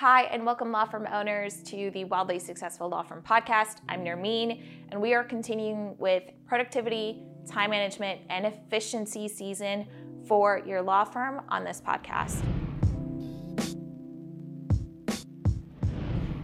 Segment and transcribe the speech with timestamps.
[0.00, 3.82] Hi, and welcome, law firm owners, to the Wildly Successful Law Firm Podcast.
[3.86, 9.86] I'm Nermeen, and we are continuing with productivity, time management, and efficiency season
[10.26, 12.42] for your law firm on this podcast.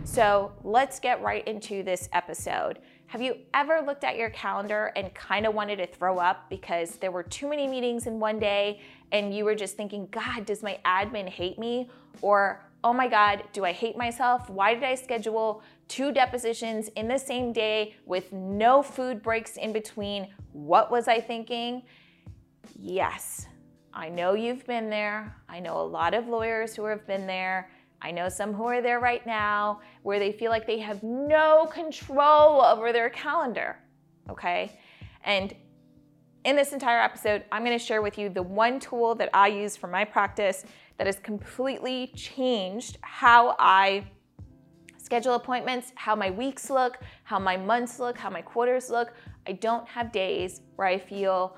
[0.04, 2.80] So let's get right into this episode.
[3.06, 6.96] Have you ever looked at your calendar and kind of wanted to throw up because
[6.96, 8.82] there were too many meetings in one day
[9.12, 11.88] and you were just thinking, God, does my admin hate me?
[12.20, 14.48] Or, oh my God, do I hate myself?
[14.48, 19.72] Why did I schedule two depositions in the same day with no food breaks in
[19.72, 20.28] between?
[20.52, 21.82] What was I thinking?
[22.78, 23.48] Yes,
[23.92, 25.34] I know you've been there.
[25.48, 27.72] I know a lot of lawyers who have been there.
[28.00, 31.66] I know some who are there right now where they feel like they have no
[31.66, 33.78] control over their calendar.
[34.30, 34.78] Okay?
[35.24, 35.56] And
[36.46, 39.48] in this entire episode, I'm going to share with you the one tool that I
[39.48, 40.64] use for my practice
[40.96, 44.06] that has completely changed how I
[44.96, 49.12] schedule appointments, how my weeks look, how my months look, how my quarters look.
[49.48, 51.56] I don't have days where I feel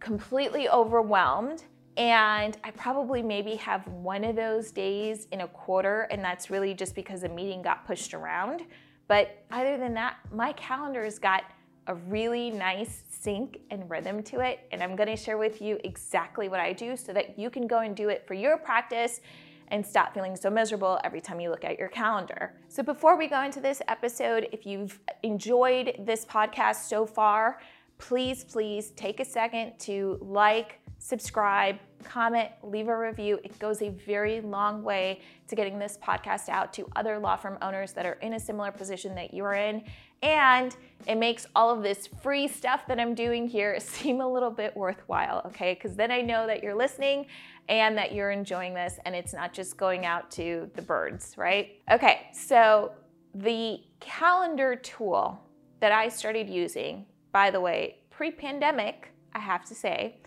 [0.00, 1.64] completely overwhelmed
[1.98, 6.72] and I probably maybe have one of those days in a quarter, and that's really
[6.72, 8.62] just because a meeting got pushed around.
[9.08, 11.42] But other than that, my calendar's got
[11.86, 14.60] a really nice sync and rhythm to it.
[14.72, 17.80] And I'm gonna share with you exactly what I do so that you can go
[17.80, 19.20] and do it for your practice
[19.68, 22.54] and stop feeling so miserable every time you look at your calendar.
[22.68, 27.58] So, before we go into this episode, if you've enjoyed this podcast so far,
[27.98, 33.38] please, please take a second to like, subscribe, comment, leave a review.
[33.44, 37.58] It goes a very long way to getting this podcast out to other law firm
[37.62, 39.84] owners that are in a similar position that you're in.
[40.22, 40.74] And
[41.06, 44.76] it makes all of this free stuff that I'm doing here seem a little bit
[44.76, 45.74] worthwhile, okay?
[45.74, 47.26] Because then I know that you're listening
[47.68, 51.80] and that you're enjoying this and it's not just going out to the birds, right?
[51.90, 52.92] Okay, so
[53.34, 55.40] the calendar tool
[55.80, 60.18] that I started using, by the way, pre pandemic, I have to say,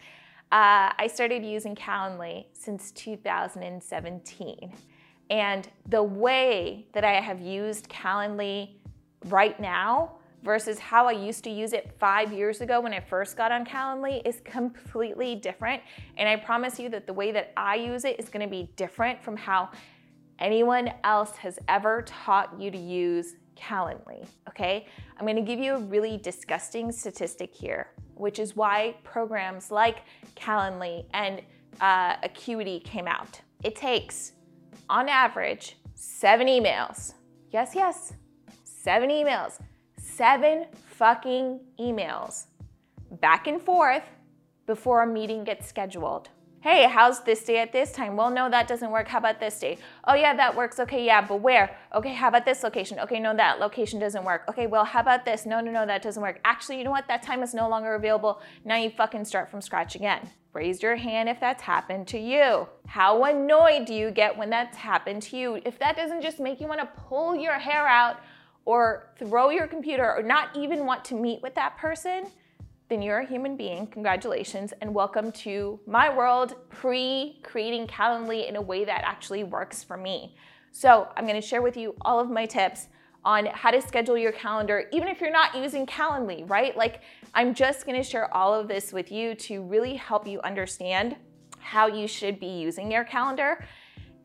[0.51, 4.73] uh, I started using Calendly since 2017.
[5.29, 8.75] And the way that I have used Calendly
[9.25, 10.13] right now
[10.43, 13.65] versus how I used to use it five years ago when I first got on
[13.65, 15.81] Calendly is completely different.
[16.17, 19.23] And I promise you that the way that I use it is gonna be different
[19.23, 19.69] from how
[20.37, 24.85] anyone else has ever taught you to use Calendly, okay?
[25.17, 30.03] I'm gonna give you a really disgusting statistic here, which is why programs like
[30.35, 31.41] Calendly and
[31.81, 33.41] uh, Acuity came out.
[33.63, 34.33] It takes,
[34.89, 37.13] on average, seven emails.
[37.51, 38.13] Yes, yes,
[38.85, 39.57] seven emails.
[39.97, 42.45] Seven fucking emails
[43.19, 44.03] back and forth
[44.67, 46.29] before a meeting gets scheduled
[46.65, 48.15] hey, how's this day at this time?
[48.15, 49.07] Well, no, that doesn't work.
[49.07, 49.77] How about this day?
[50.07, 50.79] Oh, yeah, that works.
[50.79, 51.77] Okay, yeah, but where?
[51.93, 52.97] Okay, how about this location?
[53.01, 54.45] Okay, no, that location doesn't work.
[54.49, 55.45] Okay, well, how about this?
[55.45, 56.39] No, no, no, that doesn't work.
[56.43, 57.07] Actually, you know what?
[57.07, 58.41] That time is no longer available.
[58.63, 60.27] Now you fucking start from scratch again.
[60.53, 62.67] Raise your hand if that's happened to you.
[62.87, 65.61] How annoyed do you get when that's happened to you?
[65.65, 68.21] If that doesn't just make you want to pull your hair out
[68.65, 72.25] or throw your computer or not even want to meet with that person,
[72.89, 73.87] then you're a human being.
[73.87, 79.83] Congratulations, and welcome to my world pre creating Calendly in a way that actually works
[79.83, 80.35] for me.
[80.71, 82.87] So, I'm gonna share with you all of my tips
[83.23, 86.77] on how to schedule your calendar, even if you're not using Calendly, right?
[86.77, 87.01] Like,
[87.33, 91.15] I'm just gonna share all of this with you to really help you understand
[91.59, 93.65] how you should be using your calendar.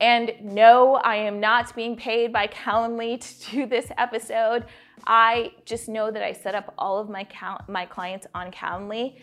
[0.01, 4.65] And no, I am not being paid by Calendly to do this episode.
[5.07, 9.21] I just know that I set up all of my cal- my clients on Calendly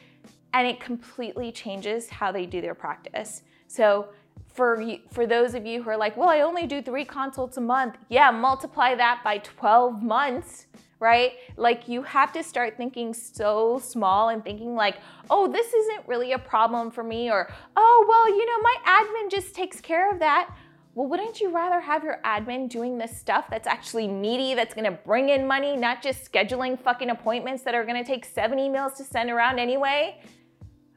[0.53, 3.43] and it completely changes how they do their practice.
[3.67, 4.07] So
[4.53, 7.61] for for those of you who are like, "Well, I only do 3 consults a
[7.61, 10.67] month." Yeah, multiply that by 12 months,
[10.99, 11.33] right?
[11.57, 14.97] Like you have to start thinking so small and thinking like,
[15.29, 19.29] "Oh, this isn't really a problem for me," or, "Oh, well, you know, my admin
[19.29, 20.49] just takes care of that."
[20.97, 24.97] Well, wouldn't you rather have your admin doing this stuff that's actually meaty, that's gonna
[25.05, 29.03] bring in money, not just scheduling fucking appointments that are gonna take seven emails to
[29.03, 30.20] send around anyway?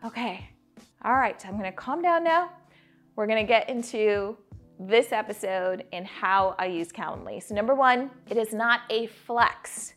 [0.02, 0.48] Okay,
[1.04, 2.48] all right, so I'm gonna calm down now.
[3.14, 4.38] We're gonna get into
[4.78, 7.42] this episode and how I use Calendly.
[7.42, 9.92] So, number one, it is not a flex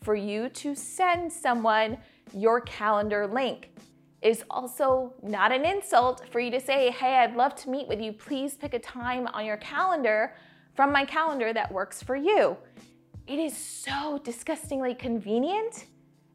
[0.00, 1.98] for you to send someone
[2.32, 3.72] your calendar link
[4.22, 8.00] is also not an insult for you to say, hey, I'd love to meet with
[8.00, 8.12] you.
[8.12, 10.34] Please pick a time on your calendar
[10.74, 12.56] from my calendar that works for you.
[13.26, 15.86] It is so disgustingly convenient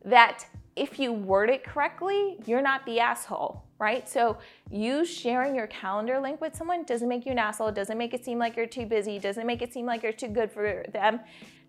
[0.03, 0.45] that
[0.75, 3.65] if you word it correctly, you're not the asshole.
[3.79, 4.07] right?
[4.07, 4.37] So
[4.69, 8.23] you sharing your calendar link with someone doesn't make you an asshole, doesn't make it
[8.23, 11.19] seem like you're too busy, doesn't make it seem like you're too good for them.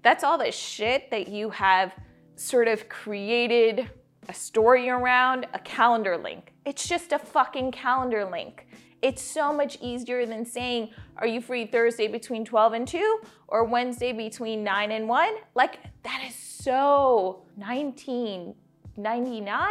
[0.03, 1.93] That's all the shit that you have
[2.37, 3.91] sort of created
[4.29, 6.53] a story around a calendar link.
[6.65, 8.67] It's just a fucking calendar link.
[9.03, 13.65] It's so much easier than saying, Are you free Thursday between 12 and 2 or
[13.65, 15.35] Wednesday between 9 and 1?
[15.55, 19.69] Like, that is so 1999,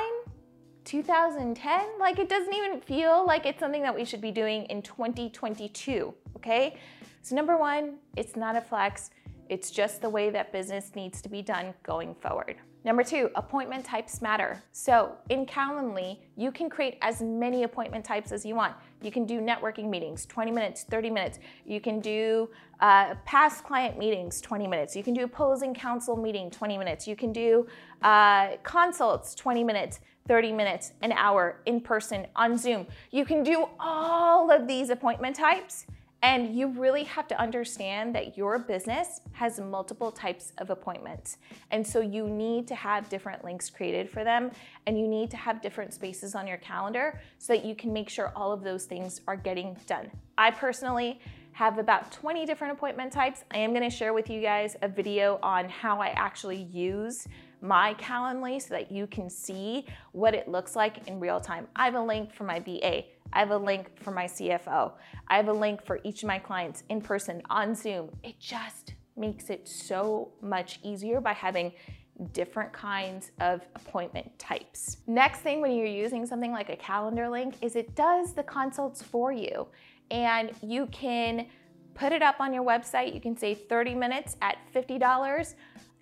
[0.85, 1.85] 2010.
[1.99, 6.13] Like, it doesn't even feel like it's something that we should be doing in 2022,
[6.37, 6.77] okay?
[7.21, 9.09] So, number one, it's not a flex,
[9.49, 12.57] it's just the way that business needs to be done going forward.
[12.85, 14.61] Number two, appointment types matter.
[14.71, 18.75] So in Calendly, you can create as many appointment types as you want.
[19.01, 21.39] You can do networking meetings, 20 minutes, 30 minutes.
[21.65, 22.47] You can do
[22.81, 24.95] uh, past client meetings, 20 minutes.
[24.95, 27.07] You can do opposing counsel meeting, 20 minutes.
[27.07, 27.65] You can do
[28.03, 32.85] uh, consults, 20 minutes, 30 minutes, an hour in person on Zoom.
[33.09, 35.87] You can do all of these appointment types
[36.25, 41.37] and you really have to understand that your business has multiple types of appointments.
[41.69, 44.49] And so you need to have different links created for them,
[44.87, 48.09] and you need to have different spaces on your calendar so that you can make
[48.09, 50.09] sure all of those things are getting done.
[50.35, 51.19] I personally
[51.51, 53.43] have about 20 different appointment types.
[53.51, 57.27] I am gonna share with you guys a video on how I actually use
[57.61, 61.67] my Calendly so that you can see what it looks like in real time.
[61.75, 63.05] I have a link for my BA.
[63.33, 64.93] I have a link for my CFO.
[65.27, 68.09] I have a link for each of my clients in person on Zoom.
[68.23, 71.73] It just makes it so much easier by having
[72.31, 74.97] different kinds of appointment types.
[75.07, 79.01] Next thing when you're using something like a calendar link is it does the consults
[79.01, 79.67] for you
[80.11, 81.47] and you can
[81.93, 83.13] put it up on your website.
[83.13, 85.55] You can say 30 minutes at $50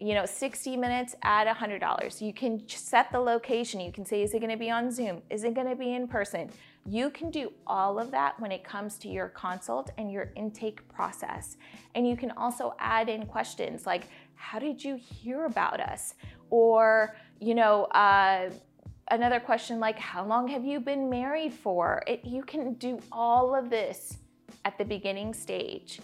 [0.03, 2.21] you know, 60 minutes at $100.
[2.21, 3.79] You can set the location.
[3.79, 5.21] You can say, is it going to be on Zoom?
[5.29, 6.49] Is it going to be in person?
[6.85, 10.87] You can do all of that when it comes to your consult and your intake
[10.89, 11.55] process.
[11.95, 16.15] And you can also add in questions like, how did you hear about us?
[16.49, 18.49] Or, you know, uh,
[19.09, 22.03] another question like, how long have you been married for?
[22.05, 24.17] It, you can do all of this
[24.65, 26.01] at the beginning stage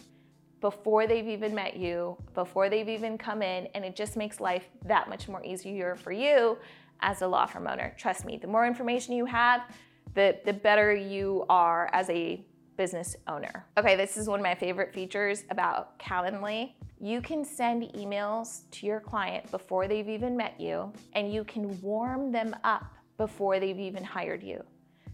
[0.62, 4.66] before they've even met you, before they've even come in, and it just makes life
[4.86, 6.58] that much more easier for you
[7.02, 7.96] as a law firm owner.
[7.98, 9.62] Trust me, the more information you have,
[10.14, 12.44] the, the better you are as a
[12.78, 13.66] business owner.
[13.78, 16.74] Okay, this is one of my favorite features about Calendly.
[17.02, 21.80] You can send emails to your client before they've even met you, and you can
[21.82, 24.64] warm them up before they've even hired you.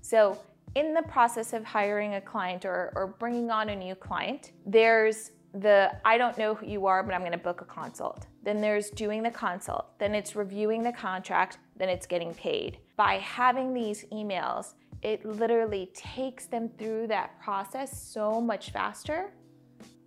[0.02, 0.38] So,
[0.76, 5.32] in the process of hiring a client or, or bringing on a new client, there's
[5.56, 8.28] the I don't know who you are, but I'm going to book a consult.
[8.44, 9.98] Then there's doing the consult.
[10.00, 11.58] Then it's reviewing the contract.
[11.78, 12.80] Then it's getting paid.
[12.98, 14.74] By having these emails,
[15.06, 19.32] it literally takes them through that process so much faster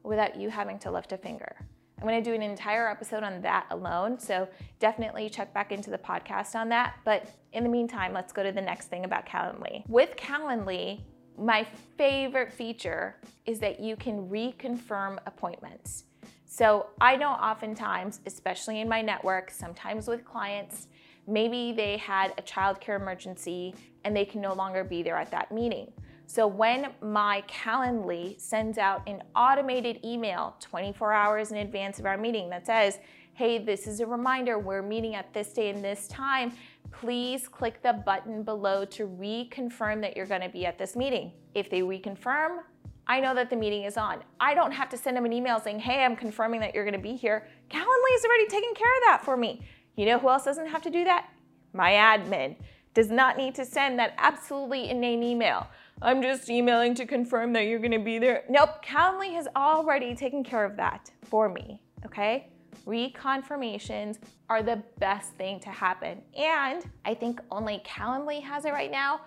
[0.03, 1.55] without you having to lift a finger.
[2.01, 4.49] I'm going to do an entire episode on that alone, so
[4.81, 6.97] definitely check back into the podcast on that.
[7.05, 9.89] But in the meantime, let's go to the next thing about Calendly.
[9.89, 11.03] With Calendly,
[11.39, 11.65] my
[11.97, 16.07] favorite feature is that you can reconfirm appointments.
[16.45, 20.89] So I know oftentimes, especially in my network, sometimes with clients,
[21.29, 25.53] maybe they had a childcare emergency and they can no longer be there at that
[25.53, 25.93] meeting.
[26.27, 32.19] So when my Calendly sends out an automated email 24 hours in advance of our
[32.19, 32.99] meeting that says,
[33.33, 36.53] hey, this is a reminder, we're meeting at this day and this time,
[36.91, 41.33] please click the button below to reconfirm that you're gonna be at this meeting.
[41.55, 42.59] If they reconfirm,
[43.07, 44.23] I know that the meeting is on.
[44.39, 46.99] I don't have to send them an email saying, hey, I'm confirming that you're gonna
[46.99, 47.49] be here.
[47.71, 49.63] Calendly is already taking care of that for me.
[49.99, 51.29] You know who else doesn't have to do that?
[51.73, 52.55] My admin
[52.95, 55.67] does not need to send that absolutely inane email.
[56.01, 58.45] I'm just emailing to confirm that you're gonna be there.
[58.49, 62.47] Nope, Calendly has already taken care of that for me, okay?
[62.87, 66.23] Reconfirmations are the best thing to happen.
[66.37, 69.23] And I think only Calendly has it right now.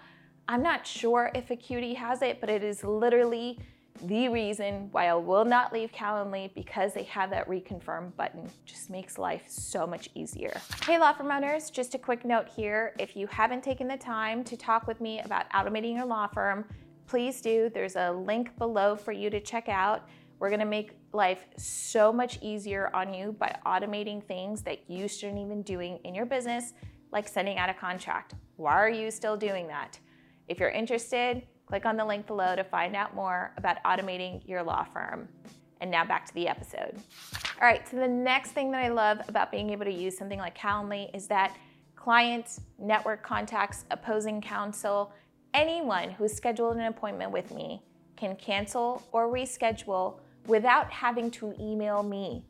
[0.48, 3.60] I'm not sure if Acuity has it, but it is literally
[4.04, 8.50] the reason why I will not leave Calendly because they have that reconfirm button.
[8.66, 10.60] Just makes life so much easier.
[10.86, 12.96] Hey, law firm owners, just a quick note here.
[13.00, 16.66] If you haven't taken the time to talk with me about automating your law firm,
[17.06, 17.70] please do.
[17.74, 20.08] There's a link below for you to check out.
[20.40, 25.40] We're gonna make life so much easier on you by automating things that you shouldn't
[25.40, 26.74] even be doing in your business,
[27.12, 28.34] like sending out a contract.
[28.56, 30.00] Why are you still doing that?
[30.48, 34.62] If you're interested, Click on the link below to find out more about automating your
[34.62, 35.30] law firm.
[35.80, 36.98] And now back to the episode.
[37.62, 40.38] All right, so the next thing that I love about being able to use something
[40.38, 41.56] like Calendly is that
[41.96, 45.14] clients, network contacts, opposing counsel,
[45.54, 47.82] anyone who's scheduled an appointment with me
[48.18, 52.44] can cancel or reschedule without having to email me.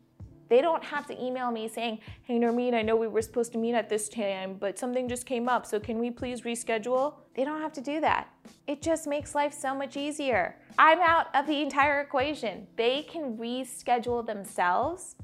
[0.51, 3.57] They don't have to email me saying, Hey, Nermeen, I know we were supposed to
[3.57, 7.13] meet at this time, but something just came up, so can we please reschedule?
[7.35, 8.27] They don't have to do that.
[8.67, 10.57] It just makes life so much easier.
[10.77, 12.67] I'm out of the entire equation.
[12.75, 15.15] They can reschedule themselves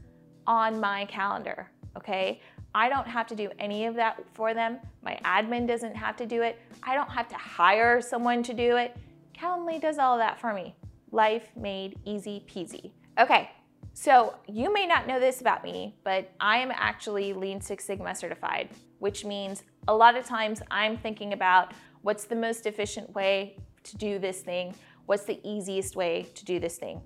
[0.48, 2.40] on my calendar, okay?
[2.74, 4.78] I don't have to do any of that for them.
[5.04, 6.58] My admin doesn't have to do it.
[6.84, 8.96] I don't have to hire someone to do it.
[9.38, 10.74] Calendly does all that for me.
[11.12, 12.92] Life made easy peasy.
[13.20, 13.50] Okay,
[14.00, 18.14] so you may not know this about me, but I am actually Lean Six Sigma
[18.14, 21.74] certified, which means a lot of times I'm thinking about
[22.04, 24.76] what's the most efficient way to do this thing,
[25.08, 27.02] what's the easiest way to do this thing.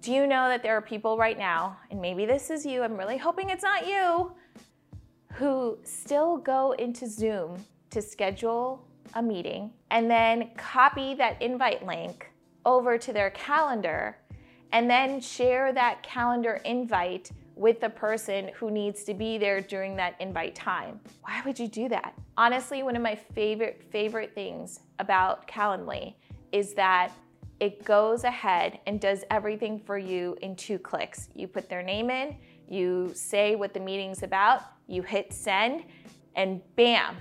[0.00, 2.96] Do you know that there are people right now, and maybe this is you, I'm
[2.96, 4.32] really hoping it's not you,
[5.34, 12.32] who still go into Zoom to schedule a meeting and then copy that invite link
[12.64, 14.16] over to their calendar
[14.72, 19.94] and then share that calendar invite with the person who needs to be there during
[19.96, 20.98] that invite time.
[21.22, 22.14] Why would you do that?
[22.36, 26.14] Honestly, one of my favorite favorite things about Calendly
[26.50, 27.12] is that
[27.60, 31.28] it goes ahead and does everything for you in two clicks.
[31.34, 32.36] You put their name in,
[32.68, 35.84] you say what the meeting's about, you hit send,
[36.34, 37.16] and bam,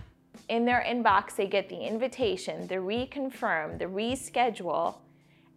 [0.49, 4.95] in their inbox they get the invitation, the reconfirm, the reschedule,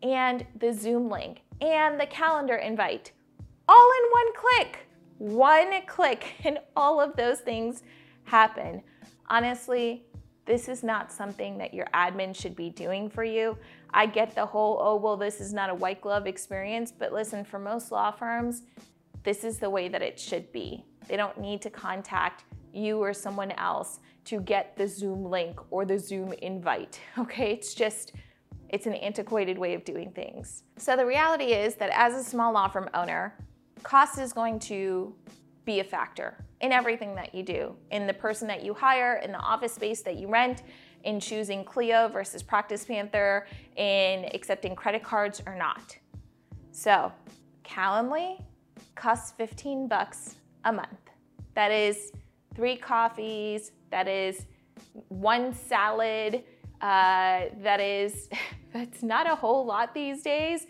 [0.04, 3.11] and the Zoom link and the calendar invite
[3.68, 4.87] all in one click.
[5.18, 7.82] One click, and all of those things
[8.25, 8.82] happen.
[9.28, 10.04] Honestly,
[10.44, 13.56] this is not something that your admin should be doing for you.
[13.90, 17.44] I get the whole, oh, well, this is not a white glove experience, but listen,
[17.44, 18.62] for most law firms,
[19.23, 20.84] this is the way that it should be.
[21.08, 22.44] They don't need to contact
[22.75, 27.52] you or someone else to get the Zoom link or the Zoom invite, okay?
[27.52, 28.12] It's just,
[28.75, 30.64] it's an antiquated way of doing things.
[30.78, 33.33] So the reality is that as a small law firm owner,
[33.85, 35.14] cost is going to
[35.64, 39.31] be a factor in everything that you do, in the person that you hire, in
[39.31, 40.64] the office space that you rent,
[41.04, 45.97] in choosing Clio versus Practice Panther, in accepting credit cards or not.
[46.73, 47.12] So,
[47.64, 48.43] Calendly
[48.97, 51.11] costs 15 bucks a month.
[51.54, 52.11] That is
[52.57, 54.47] three coffees, that is
[55.11, 56.43] one salad,
[56.85, 58.29] uh, that is
[58.75, 60.67] that's not a whole lot these days,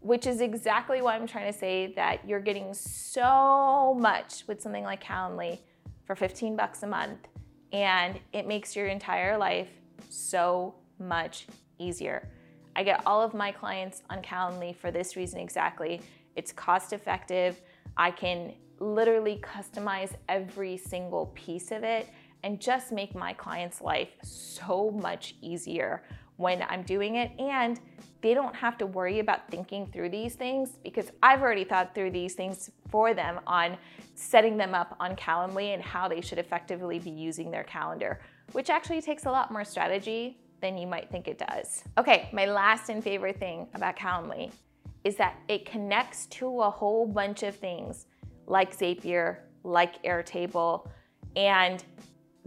[0.00, 4.84] which is exactly why I'm trying to say that you're getting so much with something
[4.84, 5.60] like Calendly
[6.04, 7.26] for 15 bucks a month,
[7.72, 9.70] and it makes your entire life
[10.10, 11.46] so much
[11.78, 12.28] easier.
[12.76, 16.02] I get all of my clients on Calendly for this reason exactly.
[16.36, 17.62] It's cost effective.
[17.96, 22.10] I can literally customize every single piece of it
[22.46, 26.04] and just make my client's life so much easier
[26.36, 27.32] when I'm doing it.
[27.40, 27.80] And
[28.20, 32.12] they don't have to worry about thinking through these things because I've already thought through
[32.12, 33.76] these things for them on
[34.14, 38.20] setting them up on Calendly and how they should effectively be using their calendar,
[38.52, 41.82] which actually takes a lot more strategy than you might think it does.
[41.98, 44.52] Okay, my last and favorite thing about Calendly
[45.02, 48.06] is that it connects to a whole bunch of things
[48.46, 50.88] like Zapier, like Airtable,
[51.34, 51.84] and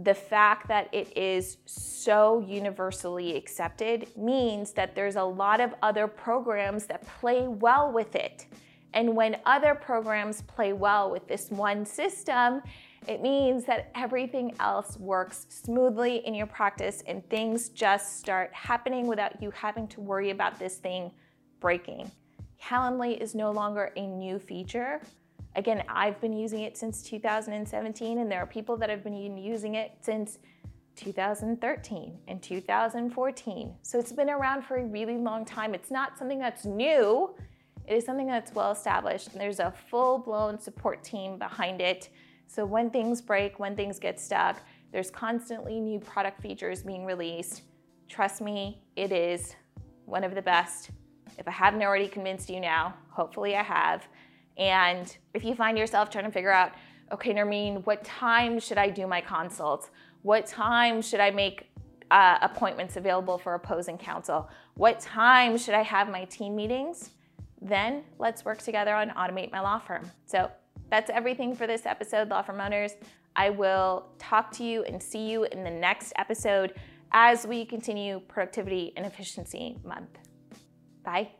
[0.00, 6.06] the fact that it is so universally accepted means that there's a lot of other
[6.06, 8.46] programs that play well with it.
[8.94, 12.62] And when other programs play well with this one system,
[13.06, 19.06] it means that everything else works smoothly in your practice and things just start happening
[19.06, 21.10] without you having to worry about this thing
[21.60, 22.10] breaking.
[22.62, 25.02] Calendly is no longer a new feature.
[25.56, 29.74] Again, I've been using it since 2017, and there are people that have been using
[29.74, 30.38] it since
[30.96, 33.74] 2013 and 2014.
[33.82, 35.74] So it's been around for a really long time.
[35.74, 37.34] It's not something that's new,
[37.86, 42.10] it is something that's well established, and there's a full blown support team behind it.
[42.46, 44.60] So when things break, when things get stuck,
[44.92, 47.62] there's constantly new product features being released.
[48.08, 49.56] Trust me, it is
[50.04, 50.90] one of the best.
[51.38, 54.06] If I haven't already convinced you now, hopefully I have.
[54.56, 56.72] And if you find yourself trying to figure out,
[57.12, 59.90] okay, Nermeen, what time should I do my consults?
[60.22, 61.70] What time should I make
[62.10, 64.48] uh, appointments available for opposing counsel?
[64.74, 67.10] What time should I have my team meetings?
[67.60, 70.10] Then let's work together on Automate My Law Firm.
[70.26, 70.50] So
[70.90, 72.92] that's everything for this episode, Law Firm Owners.
[73.36, 76.74] I will talk to you and see you in the next episode
[77.12, 80.18] as we continue Productivity and Efficiency Month.
[81.04, 81.39] Bye.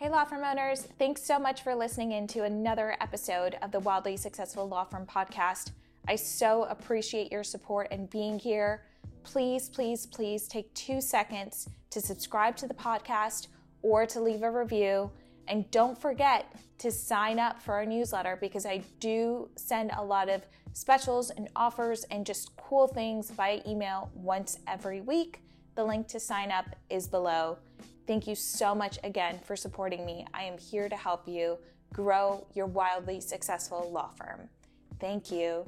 [0.00, 0.82] Hey, law firm owners.
[0.96, 5.04] Thanks so much for listening in to another episode of the Wildly Successful Law Firm
[5.04, 5.72] podcast.
[6.06, 8.84] I so appreciate your support and being here.
[9.24, 13.48] please, please, please take two seconds to subscribe to the podcast
[13.82, 15.10] or to leave a review.
[15.48, 16.46] And don't forget
[16.78, 21.48] to sign up for our newsletter because I do send a lot of specials and
[21.56, 25.42] offers and just cool things via email once every week.
[25.74, 27.58] The link to sign up is below.
[28.08, 30.26] Thank you so much again for supporting me.
[30.32, 31.58] I am here to help you
[31.92, 34.48] grow your wildly successful law firm.
[34.98, 35.66] Thank you.